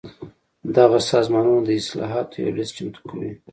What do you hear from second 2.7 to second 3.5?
چمتو کوي.